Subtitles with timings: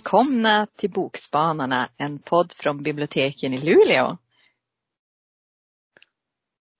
[0.00, 4.16] Välkomna till Bokspanarna, en podd från biblioteken i Luleå.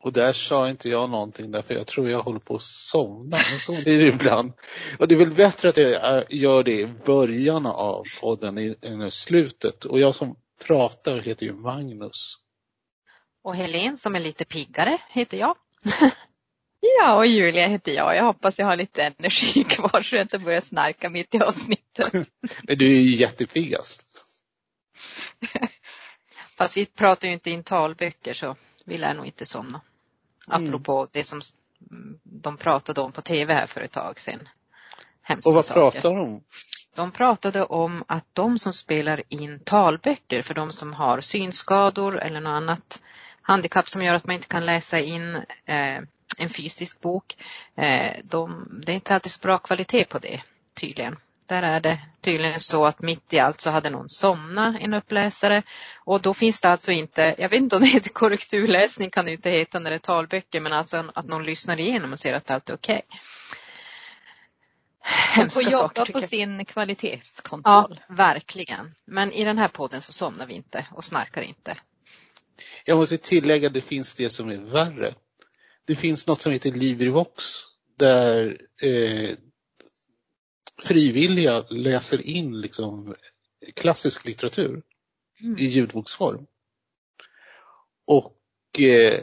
[0.03, 3.39] Och där sa inte jag någonting därför jag tror jag håller på att somna.
[3.51, 4.53] Men så blir det ibland.
[4.99, 9.11] Och det är väl bättre att jag gör det i början av podden än i
[9.11, 9.85] slutet.
[9.85, 12.37] Och jag som pratar heter ju Magnus.
[13.43, 15.57] Och Helene som är lite piggare heter jag.
[16.81, 18.17] Ja, och Julia heter jag.
[18.17, 22.13] Jag hoppas jag har lite energi kvar så jag inte börjar snarka mitt i avsnittet.
[22.63, 24.07] Men du är ju jättepiggast.
[26.57, 29.81] Fast vi pratar ju inte in talböcker så vi lär nog inte somna.
[30.51, 30.65] Mm.
[30.65, 31.09] Apropå mm.
[31.13, 31.41] det som
[32.23, 34.49] de pratade om på tv här för ett tag sedan.
[35.23, 35.81] Hemska och vad saker.
[35.81, 36.45] pratade de om?
[36.97, 42.41] De pratade om att de som spelar in talböcker för de som har synskador eller
[42.41, 43.03] något annat
[43.43, 46.01] handikapp som gör att man inte kan läsa in eh,
[46.39, 47.37] en fysisk bok.
[47.77, 50.43] Eh, de, det är inte alltid så bra kvalitet på det
[50.75, 51.17] tydligen.
[51.47, 55.63] Där är det tydligen så att mitt i allt så hade någon somnat, en uppläsare.
[55.97, 59.33] Och då finns det alltså inte, jag vet inte om det heter korrekturläsning, kan det
[59.33, 62.51] inte heta när det är talböcker, men alltså att någon lyssnar igenom och ser att
[62.51, 63.03] allt är okej.
[63.07, 63.19] Okay.
[65.03, 68.01] Hemska och jobba på sin kvalitetskontroll.
[68.09, 68.95] Ja, verkligen.
[69.05, 71.77] Men i den här podden så somnar vi inte och snarkar inte.
[72.85, 75.15] Jag måste tillägga att det finns det som är värre.
[75.91, 77.45] Det finns något som heter LibriVox
[77.97, 79.31] där eh,
[80.83, 83.15] frivilliga läser in liksom
[83.75, 84.83] klassisk litteratur
[85.41, 85.59] mm.
[85.59, 86.47] i ljudboksform.
[88.07, 89.21] Och eh,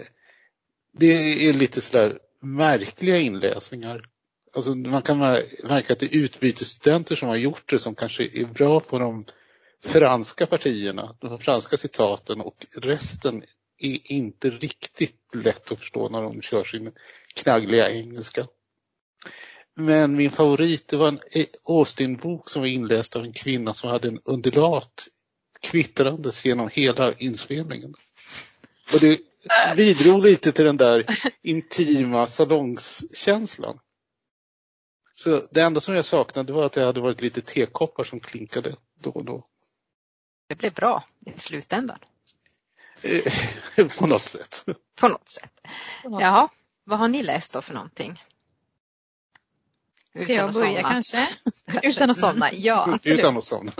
[0.91, 4.09] det är lite sådär märkliga inläsningar.
[4.55, 5.19] Alltså man kan
[5.63, 9.25] märka att det är utbytesstudenter som har gjort det som kanske är bra på de
[9.83, 13.43] franska partierna, de franska citaten och resten
[13.77, 16.91] är inte riktigt lätt att förstå när de kör sin
[17.33, 18.47] knaggliga engelska.
[19.75, 23.89] Men min favorit det var en eh, Austin-bok som var inläst av en kvinna som
[23.89, 25.07] hade en undulat
[25.59, 27.93] kvittrandes genom hela inspelningen.
[28.93, 29.19] Och det
[29.75, 31.05] bidrog lite till den där
[31.41, 33.79] intima salongskänslan.
[35.15, 38.75] Så det enda som jag saknade var att det hade varit lite tekoppar som klinkade
[39.01, 39.47] då och då.
[40.47, 41.99] Det blev bra i slutändan.
[43.97, 44.65] På något sätt.
[44.95, 45.51] På något sätt.
[46.03, 46.49] Jaha,
[46.83, 48.23] vad har ni läst då för någonting?
[50.23, 51.27] Ska jag börja kanske?
[51.83, 53.19] Utan att somna, ja absolut.
[53.19, 53.71] Utan att somna.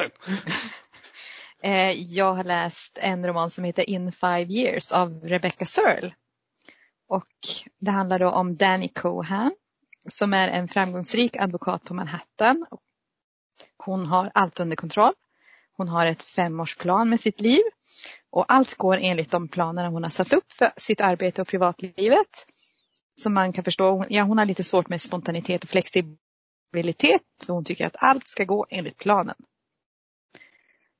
[1.64, 6.16] Eh, jag har läst en roman som heter In Five Years av Rebecca Searle.
[7.08, 7.28] Och
[7.80, 9.52] det handlar då om Danny Cohan
[10.08, 12.66] som är en framgångsrik advokat på Manhattan.
[13.78, 15.14] Hon har allt under kontroll.
[15.78, 17.62] Hon har ett femårsplan med sitt liv
[18.30, 22.48] och allt går enligt de planerna hon har satt upp för sitt arbete och privatlivet.
[23.16, 27.66] Som man kan förstå, ja hon har lite svårt med spontanitet och flexibilitet för hon
[27.66, 29.36] tycker att allt ska gå enligt planen.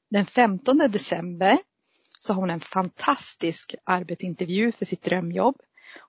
[0.10, 1.58] Den 15 december
[2.20, 5.56] så har hon en fantastisk arbetsintervju för sitt drömjobb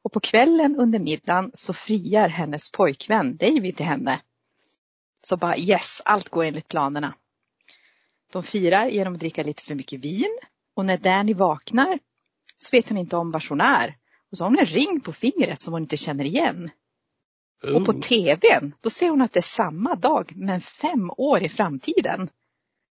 [0.03, 4.21] och på kvällen under middagen så friar hennes pojkvän David till henne.
[5.23, 7.15] Så bara yes, allt går enligt planerna.
[8.33, 10.39] De firar genom att dricka lite för mycket vin
[10.75, 11.99] och när Danny vaknar
[12.59, 13.97] så vet hon inte om var hon är.
[14.31, 16.71] Och så har hon en ring på fingret som hon inte känner igen.
[17.65, 17.77] Oh.
[17.77, 21.49] Och på tvn, då ser hon att det är samma dag men fem år i
[21.49, 22.31] framtiden.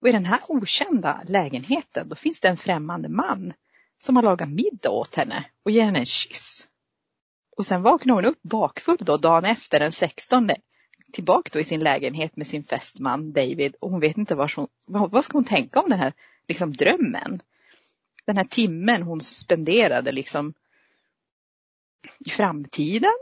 [0.02, 3.52] Och i den här okända lägenheten, då finns det en främmande man
[4.02, 6.68] som har lagat middag åt henne och ger henne en kyss.
[7.56, 10.50] Och sen vaknar hon upp bakfull då dagen efter den 16
[11.12, 14.68] tillbaka då i sin lägenhet med sin fästman David och hon vet inte vad, hon,
[14.86, 16.12] vad ska hon tänka om den här
[16.48, 17.42] liksom, drömmen.
[18.24, 20.54] Den här timmen hon spenderade liksom
[22.18, 23.14] i framtiden.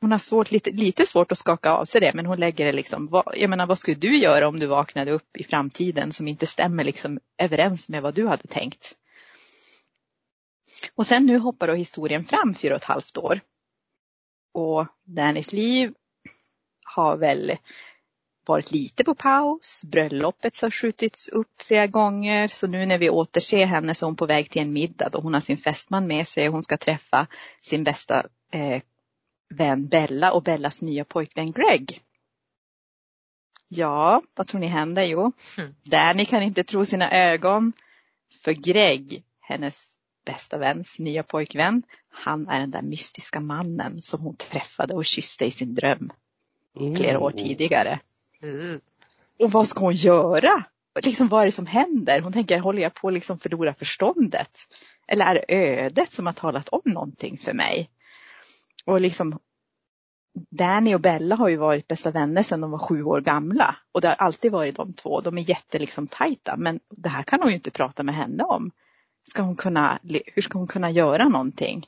[0.00, 2.72] Hon har svårt, lite, lite svårt att skaka av sig det men hon lägger det
[2.72, 6.28] liksom, vad, jag menar vad skulle du göra om du vaknade upp i framtiden som
[6.28, 8.96] inte stämmer liksom överens med vad du hade tänkt.
[10.94, 13.40] Och sen nu hoppar då historien fram fyra och ett halvt år.
[14.52, 15.92] Och Dannys liv
[16.94, 17.56] har väl
[18.48, 19.82] varit lite på paus.
[19.84, 24.16] Bröllopet har skjutits upp flera gånger så nu när vi återser henne så är hon
[24.16, 26.76] på väg till en middag och hon har sin fästman med sig och hon ska
[26.76, 27.26] träffa
[27.60, 28.82] sin bästa eh,
[29.54, 32.00] vän Bella och Bellas nya pojkvän Greg.
[33.68, 35.04] Ja, vad tror ni händer?
[35.04, 35.74] Jo, mm.
[35.84, 37.72] Danny kan inte tro sina ögon.
[38.42, 39.94] För Greg, hennes
[40.26, 45.44] bästa väns nya pojkvän, han är den där mystiska mannen som hon träffade och kysste
[45.44, 46.12] i sin dröm
[46.96, 48.00] flera år tidigare.
[48.42, 48.80] Mm.
[49.38, 50.64] Och vad ska hon göra?
[51.04, 52.20] Liksom vad är det som händer?
[52.20, 54.50] Hon tänker, håller jag på att liksom förlora förståndet?
[55.08, 57.90] Eller är det ödet som har talat om någonting för mig?
[58.84, 59.38] Och liksom,
[60.50, 64.00] Danny och Bella har ju varit bästa vänner sedan de var sju år gamla och
[64.00, 65.20] det har alltid varit de två.
[65.20, 68.44] De är jätte liksom tajta men det här kan hon ju inte prata med henne
[68.44, 68.70] om.
[69.28, 69.98] Ska hon kunna,
[70.34, 71.86] hur ska hon kunna göra någonting?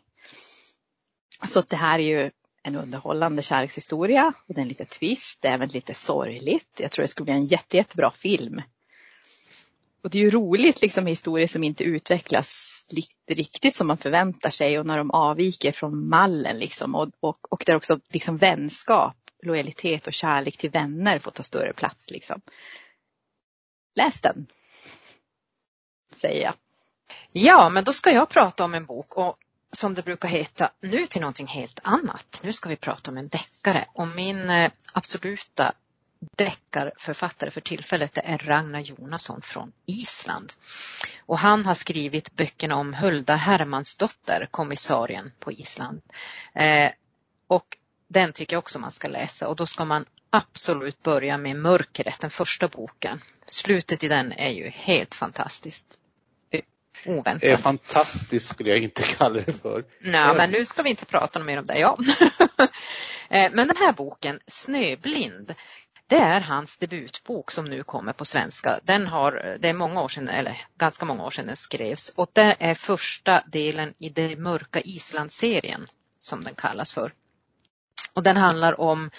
[1.47, 2.31] Så det här är ju
[2.63, 6.81] en underhållande kärlekshistoria och det är en liten twist, det är även lite sorgligt.
[6.81, 8.63] Jag tror det skulle bli en jätte, jättebra film.
[10.03, 12.87] Och det är ju roligt liksom historier som inte utvecklas
[13.27, 17.63] riktigt som man förväntar sig och när de avviker från mallen liksom och, och, och
[17.67, 22.41] där också liksom vänskap, lojalitet och kärlek till vänner får ta större plats liksom.
[23.95, 24.47] Läs den!
[26.15, 26.55] Säger jag.
[27.33, 29.37] Ja, men då ska jag prata om en bok och
[29.73, 32.41] som det brukar heta, nu till någonting helt annat.
[32.43, 35.73] Nu ska vi prata om en deckare och min eh, absoluta
[36.37, 40.53] deckarförfattare för tillfället är Ragnar Jonasson från Island.
[41.27, 46.01] Och han har skrivit böckerna om Hulda Hermansdotter, kommissarien på Island.
[46.55, 46.91] Eh,
[47.47, 47.77] och
[48.09, 52.21] den tycker jag också man ska läsa och då ska man absolut börja med Mörkret,
[52.21, 53.23] den första boken.
[53.47, 56.00] Slutet i den är ju helt fantastiskt
[57.07, 57.43] oväntat.
[57.43, 59.85] är fantastiskt skulle jag inte kalla det för.
[60.01, 61.79] Nej, men nu ska vi inte prata mer om det.
[61.79, 61.99] Ja.
[63.33, 65.55] Eh, men den här boken, Snöblind,
[66.07, 68.81] det är hans debutbok som nu kommer på svenska.
[68.83, 72.31] Den har, det är många år sedan, eller ganska många år sedan den skrevs och
[72.33, 75.87] det är första delen i den mörka Islandsserien
[76.19, 77.13] som den kallas för.
[78.15, 79.11] Och den handlar om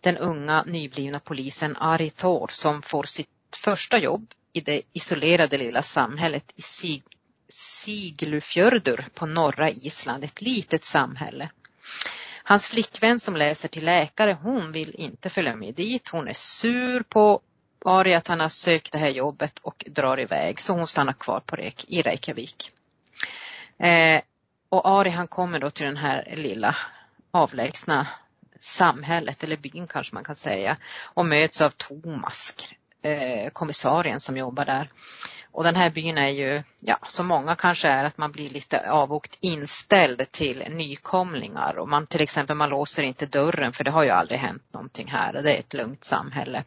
[0.00, 5.82] den unga nyblivna polisen Ari Thor som får sitt första jobb i det isolerade lilla
[5.82, 7.02] samhället i Sig
[7.48, 11.50] Siglufjördur på norra Island, ett litet samhälle.
[12.42, 16.08] Hans flickvän som läser till läkare, hon vill inte följa med dit.
[16.08, 17.40] Hon är sur på
[17.84, 21.40] Ari att han har sökt det här jobbet och drar iväg så hon stannar kvar
[21.40, 22.70] på Rek, i Reykjavik.
[23.78, 24.20] Eh,
[24.68, 26.76] och Ari han kommer då till den här lilla
[27.30, 28.06] avlägsna
[28.60, 32.54] samhället eller byn kanske man kan säga och möts av Tomas
[33.02, 34.90] eh, kommissarien som jobbar där.
[35.56, 38.90] Och den här byn är ju, ja, som många kanske är, att man blir lite
[38.90, 44.04] avvokt inställd till nykomlingar och man till exempel, man låser inte dörren för det har
[44.04, 46.64] ju aldrig hänt någonting här och det är ett lugnt samhälle.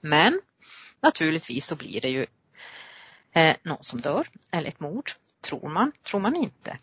[0.00, 0.40] Men
[1.02, 2.26] naturligtvis så blir det ju
[3.32, 5.10] eh, någon som dör eller ett mord,
[5.40, 6.78] tror man, tror man inte.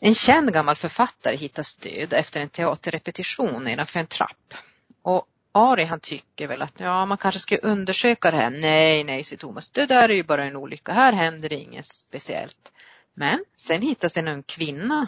[0.00, 4.54] En känd gammal författare hittar stöd efter en teaterrepetition nedanför en trapp.
[5.02, 8.50] Och Ari han tycker väl att ja, man kanske ska undersöka det här.
[8.50, 10.92] Nej, nej, säger Thomas, det där är ju bara en olycka.
[10.92, 12.72] Här händer det inget speciellt.
[13.14, 15.06] Men sen hittas en ung kvinna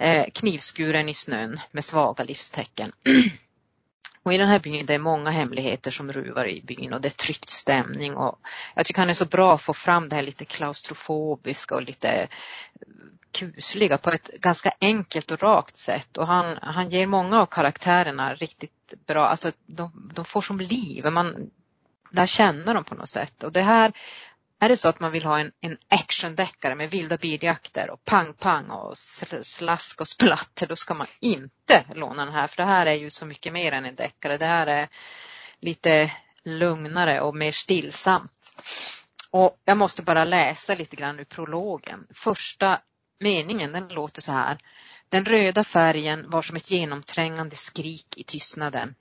[0.00, 2.92] eh, knivskuren i snön med svaga livstecken.
[4.22, 7.08] Och i den här byn det är många hemligheter som ruvar i byn och det
[7.08, 8.38] är tryckt stämning och
[8.74, 12.28] jag tycker han är så bra att få fram det här lite klaustrofobiska och lite
[13.34, 18.34] kusliga på ett ganska enkelt och rakt sätt och han, han ger många av karaktärerna
[18.34, 21.50] riktigt bra, alltså de, de får som liv, man
[22.10, 23.92] lär känna dem på något sätt och det här
[24.60, 28.70] är det så att man vill ha en, en actiondeckare med vilda biljakter och pang-pang
[28.70, 28.98] och
[29.42, 33.10] slask och splatter, då ska man inte låna den här för det här är ju
[33.10, 34.36] så mycket mer än en deckare.
[34.36, 34.88] Det här är
[35.60, 36.12] lite
[36.44, 38.54] lugnare och mer stillsamt.
[39.30, 42.06] Och jag måste bara läsa lite grann ur prologen.
[42.14, 42.80] Första
[43.18, 44.58] meningen den låter så här.
[45.08, 48.94] Den röda färgen var som ett genomträngande skrik i tystnaden.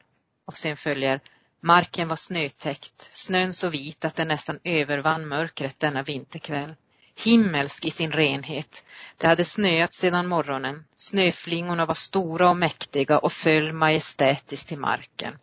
[0.45, 1.21] Och sen följer
[1.65, 6.75] Marken var snötäckt, snön så vit att den nästan övervann mörkret denna vinterkväll.
[7.23, 8.83] Himmelsk i sin renhet.
[9.17, 10.85] Det hade snöat sedan morgonen.
[10.95, 15.37] Snöflingorna var stora och mäktiga och föll majestätiskt till marken.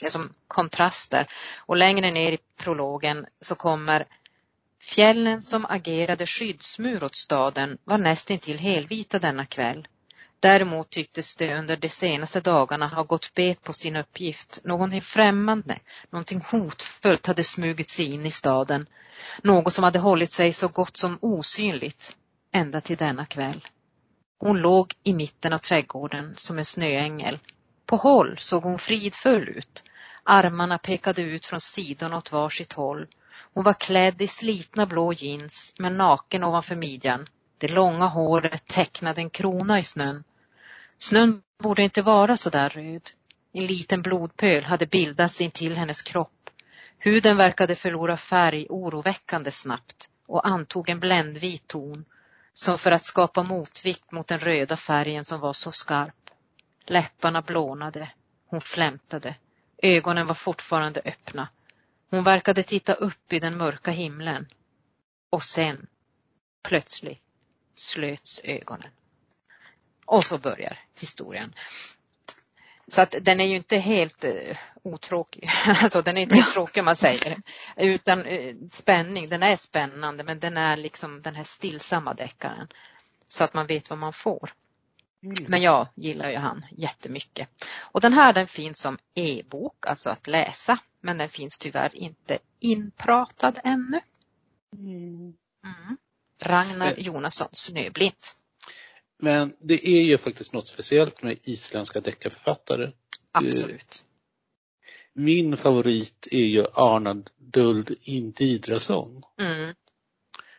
[0.00, 1.26] Det är som kontraster.
[1.56, 4.06] Och längre ner i prologen så kommer
[4.80, 9.88] Fjällen som agerade skyddsmur åt staden var nästintill helvita denna kväll.
[10.40, 14.60] Däremot tycktes det under de senaste dagarna ha gått bet på sin uppgift.
[14.64, 15.78] Någonting främmande,
[16.10, 18.86] någonting hotfullt hade smugit sig in i staden.
[19.42, 22.16] Något som hade hållit sig så gott som osynligt
[22.52, 23.66] ända till denna kväll.
[24.38, 27.38] Hon låg i mitten av trädgården som en snöängel.
[27.86, 29.84] På håll såg hon fridfull ut.
[30.22, 33.06] Armarna pekade ut från sidorna åt varsitt håll.
[33.54, 37.26] Hon var klädd i slitna blå jeans men naken ovanför midjan.
[37.58, 40.24] Det långa håret tecknade en krona i snön.
[40.98, 43.10] Snön borde inte vara så där röd.
[43.52, 46.50] En liten blodpöl hade bildats intill hennes kropp.
[46.98, 52.04] Huden verkade förlora färg oroväckande snabbt och antog en bländvit ton
[52.54, 56.30] som för att skapa motvikt mot den röda färgen som var så skarp.
[56.86, 58.10] Läpparna blånade.
[58.46, 59.34] Hon flämtade.
[59.82, 61.48] Ögonen var fortfarande öppna.
[62.10, 64.46] Hon verkade titta upp i den mörka himlen.
[65.30, 65.86] Och sen,
[66.62, 67.22] plötsligt,
[67.74, 68.90] slöts ögonen.
[70.04, 71.54] Och så börjar historien.
[72.86, 75.50] Så att den är ju inte helt eh, otråkig.
[75.82, 77.42] Alltså den är inte helt tråkig om man säger.
[77.76, 82.68] Utan eh, spänning, den är spännande men den är liksom den här stillsamma deckaren.
[83.28, 84.52] Så att man vet vad man får.
[85.22, 85.34] Mm.
[85.48, 87.48] Men jag gillar ju han jättemycket.
[87.78, 90.78] Och den här den finns som e-bok, alltså att läsa.
[91.00, 94.00] Men den finns tyvärr inte inpratad ännu.
[94.72, 95.34] Mm.
[95.64, 95.96] Mm.
[96.42, 96.98] Ragnar Eh.
[96.98, 98.34] Jonasson, Snöblint.
[99.18, 102.92] Men det är ju faktiskt något speciellt med isländska deckarförfattare.
[103.32, 104.04] Absolut.
[105.12, 107.30] Min favorit är ju Arnald
[108.02, 109.74] Indidrasson Mm.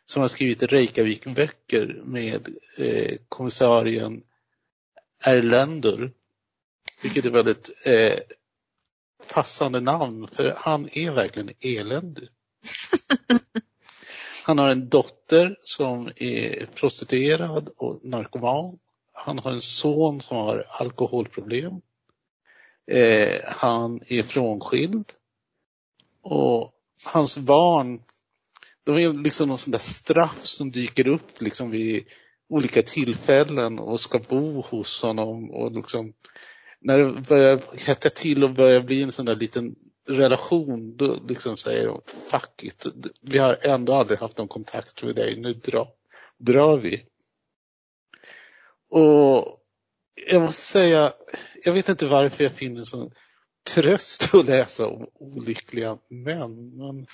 [0.05, 4.23] som har skrivit Reykjavik-böcker med eh, kommissarien
[5.23, 6.11] Erlendur.
[7.01, 8.19] Vilket är väldigt eh,
[9.33, 12.29] passande namn för han är verkligen eländig.
[14.43, 18.77] Han har en dotter som är prostituerad och narkoman.
[19.13, 21.81] Han har en son som har alkoholproblem.
[22.91, 25.11] Eh, han är frånskild.
[26.21, 26.71] Och
[27.05, 28.01] hans barn,
[28.83, 32.05] de är liksom någon sån där straff som dyker upp liksom vid
[32.49, 36.13] olika tillfällen och ska bo hos honom och liksom
[36.81, 39.75] när det börjar hetta till och börjar bli en sån där liten
[40.07, 42.85] relation, då liksom säger de fuck it,
[43.21, 45.87] vi har ändå aldrig haft någon kontakt med dig, nu drar,
[46.37, 47.05] drar vi.
[48.89, 49.57] Och
[50.27, 51.13] jag måste säga,
[51.63, 53.11] jag vet inte varför jag finner sån
[53.69, 57.07] tröst att läsa om olyckliga män, men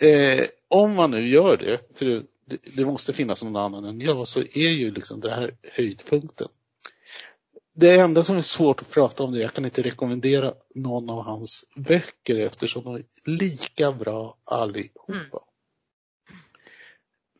[0.10, 2.26] eh, om man nu gör det, för det,
[2.76, 6.48] det måste finnas någon annan än jag, så är ju liksom det här höjdpunkten.
[7.76, 11.24] Det enda som är svårt att prata om det, jag kan inte rekommendera någon av
[11.24, 15.12] hans böcker eftersom de är lika bra allihopa.
[15.12, 15.28] Mm.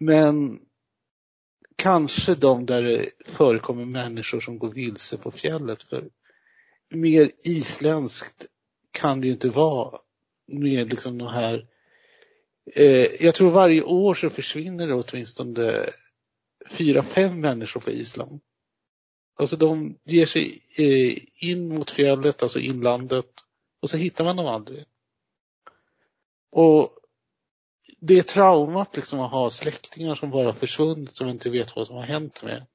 [0.00, 0.60] Men
[1.76, 5.82] kanske de där det förekommer människor som går vilse på fjället.
[5.82, 6.08] För
[6.90, 8.46] mer isländskt
[8.92, 9.98] kan det ju inte vara
[10.46, 11.66] med liksom de här
[12.74, 15.90] eh, jag tror varje år så försvinner det åtminstone
[16.70, 18.40] fyra, fem människor på Island.
[19.36, 21.18] Alltså de ger sig eh,
[21.50, 23.30] in mot fjället, alltså inlandet,
[23.82, 24.84] och så hittar man dem aldrig.
[26.52, 26.98] Och
[28.00, 32.02] det traumat liksom att ha släktingar som bara försvunnit som inte vet vad som har
[32.02, 32.66] hänt med.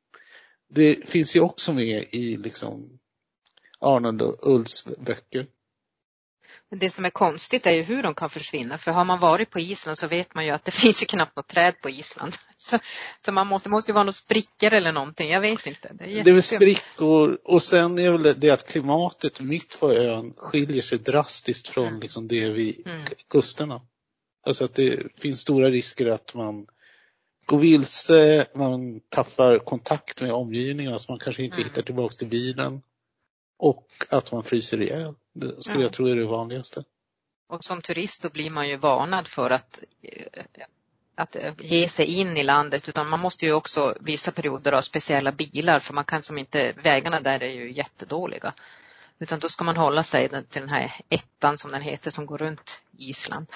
[0.70, 3.00] Det finns ju också med i liksom
[3.80, 5.48] Arnold och Ulfs böcker.
[6.70, 8.78] Men det som är konstigt är ju hur de kan försvinna.
[8.78, 11.36] För har man varit på Island så vet man ju att det finns ju knappt
[11.36, 12.34] något träd på Island.
[12.62, 12.80] Så,
[13.26, 15.30] så man måste, måste ju vara några sprickor eller någonting.
[15.30, 15.92] Jag vet inte.
[15.94, 19.94] Det är, Det är väl sprickor och sen är väl det- att klimatet mitt på
[19.94, 22.00] ön skiljer sig drastiskt från Mm.
[22.00, 23.06] liksom det vid Mm.
[23.30, 23.82] kusterna.
[24.46, 26.66] Alltså att det finns stora risker att man
[27.46, 31.68] går vilse, man tappar kontakt med omgivningen, så man kanske inte Mm.
[31.70, 32.82] hittar tillbaka till bilen.
[33.60, 35.14] Och att man fryser ihjäl.
[35.34, 35.84] Det skulle Ja.
[35.84, 36.84] jag tro är det vanligaste.
[37.50, 39.80] Och som turist så blir man ju varnad för att,
[41.16, 45.32] att ge sig in i landet utan man måste ju också vissa perioder ha speciella
[45.32, 48.54] bilar för man kan som inte, vägarna där är ju jättedåliga.
[49.20, 52.38] Utan då ska man hålla sig till den här ettan som den heter som går
[52.38, 53.48] runt Island.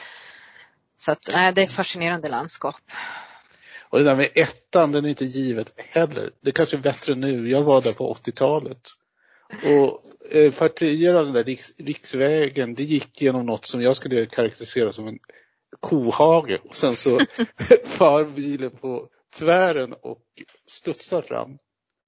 [1.00, 2.82] Så att, nej, det är ett fascinerande landskap.
[3.80, 6.32] Och det där med ettan, den är inte givet heller.
[6.42, 7.50] Det kanske är bättre nu.
[7.50, 8.90] Jag var där på 80-talet.
[9.64, 10.04] Och
[10.36, 14.94] eh, partier av den där riks, riksvägen, det gick genom något som jag skulle karaktärisera
[14.94, 15.20] som en
[15.80, 16.60] kohage.
[16.64, 17.20] Och sen så
[17.84, 20.22] far bilen på tvären och
[20.66, 21.58] studsar fram.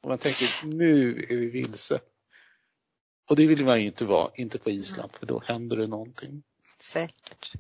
[0.02, 2.00] Och man tänker, nu är vi vilse.
[3.30, 6.44] Och det vill man ju inte vara, inte på Island, för då händer det någonting.
[6.80, 7.54] Säkert.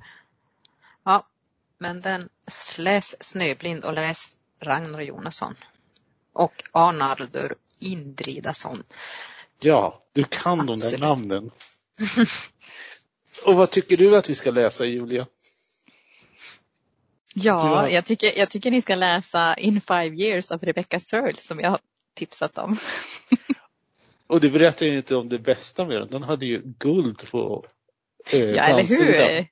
[1.03, 1.27] Ja,
[1.77, 2.29] men den
[2.77, 5.55] läs Snöblind och läs Ragnar Jonasson.
[6.33, 8.83] Och Arnardur Indridason.
[9.59, 11.51] Ja, du kan de där namnen.
[13.45, 15.27] Och vad tycker du att vi ska läsa, Julia?
[17.33, 17.89] Ja, Ja.
[17.89, 21.69] jag tycker, jag tycker ni ska läsa In Five Years av Rebecca Searle som jag
[21.69, 21.79] har
[22.13, 22.77] tipsat om.
[24.27, 26.09] Och du berättar ju inte om det bästa med den.
[26.09, 27.65] Den hade ju guld på
[28.31, 29.35] eh, Ja, eller framsidan.
[29.35, 29.47] hur?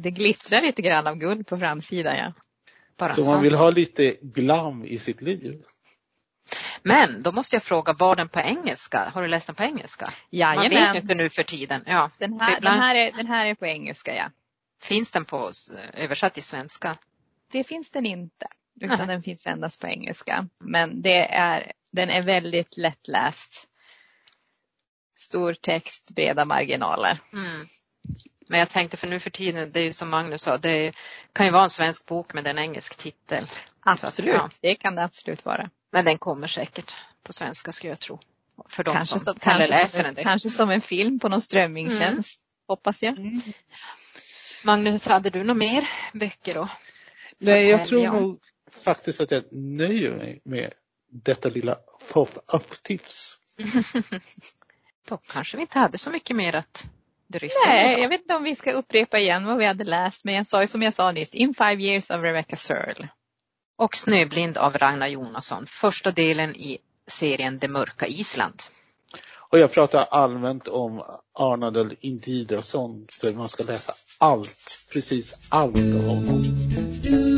[0.00, 2.32] Det glittrar lite grann av guld på framsidan, ja.
[2.96, 5.62] Bara Så man vill ha lite glam i sitt liv.
[6.84, 9.10] Men då måste jag fråga, var den på engelska?
[9.14, 10.04] Har du läst den på engelska?
[10.06, 10.96] Man vet ju Jajamän.
[10.96, 11.82] inte nu för tiden.
[11.86, 12.10] Ja.
[12.18, 14.30] Den här, den, ibland här är, den här är på engelska, ja.
[14.82, 15.50] Finns den på
[15.92, 16.96] översatt till svenska?
[17.52, 18.46] Det finns den inte,
[18.80, 19.06] utan Nej.
[19.06, 20.48] den finns endast på engelska.
[20.58, 23.68] Men det är, den är väldigt lättläst.
[25.16, 27.18] Stor text, breda marginaler.
[27.32, 27.66] Mm.
[28.48, 30.92] Men jag tänkte för nu för tiden, det är ju som Magnus sa, det
[31.32, 33.46] kan ju vara en svensk bok med en engelsk titel.
[33.80, 34.50] Absolut, ja.
[34.60, 35.70] det kan det absolut vara.
[35.94, 38.20] Men den kommer säkert på svenska skulle jag tro.
[38.68, 40.22] För de Kanske som som, kanske, läser det.
[40.22, 43.40] kanske som en film på någon strömmingstjänst, hoppas jag.
[44.64, 46.68] Magnus, hade du några mer böcker då?
[47.38, 48.40] Nej, jag tror nog
[48.84, 50.74] faktiskt att jag nöjer mig med
[51.10, 51.74] detta lilla
[52.12, 53.38] pop-up-tips.
[55.08, 56.88] Då kanske vi inte hade så mycket mer att
[57.26, 57.58] dryfta.
[57.66, 60.46] Nej, jag vet inte om vi ska upprepa igen vad vi hade läst, men jag
[60.46, 63.08] sa ju som jag sa nyss, In five years of Rebecca Searle.
[63.76, 65.66] Och Snöblind av Ragnar Jonasson.
[65.66, 68.62] Första delen i serien Det mörka Island.
[69.50, 71.02] Och jag pratar allmänt om
[71.32, 76.42] Arnadel Intidrason för man ska läsa allt, precis allt av honom.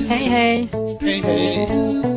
[0.08, 0.68] Hej hej!
[1.00, 2.15] Hej hej!